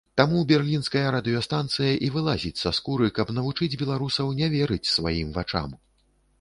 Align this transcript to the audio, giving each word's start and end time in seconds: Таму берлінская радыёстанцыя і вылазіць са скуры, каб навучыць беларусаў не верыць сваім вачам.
Таму 0.19 0.39
берлінская 0.51 1.03
радыёстанцыя 1.15 1.91
і 2.07 2.09
вылазіць 2.17 2.53
са 2.63 2.73
скуры, 2.79 3.11
каб 3.21 3.27
навучыць 3.37 3.71
беларусаў 3.85 4.35
не 4.43 4.47
верыць 4.59 4.83
сваім 4.97 5.29
вачам. 5.41 5.81